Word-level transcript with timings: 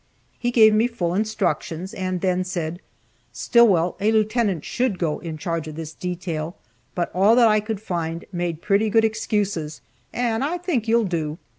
He 0.39 0.49
gave 0.49 0.73
me 0.73 0.87
full 0.87 1.13
instructions, 1.13 1.93
and 1.93 2.21
then 2.21 2.43
said, 2.43 2.81
"Stillwell, 3.31 3.97
a 4.01 4.11
lieutenant 4.11 4.65
should 4.65 4.97
go 4.97 5.19
in 5.19 5.37
charge 5.37 5.67
of 5.67 5.75
this 5.75 5.93
detail, 5.93 6.55
but 6.95 7.11
all 7.13 7.35
that 7.35 7.47
I 7.47 7.59
could 7.59 7.79
find 7.79 8.25
made 8.31 8.63
pretty 8.63 8.89
good 8.89 9.05
excuses 9.05 9.79
and 10.11 10.43
I 10.43 10.57
think 10.57 10.87
you'll 10.87 11.03
do. 11.05 11.37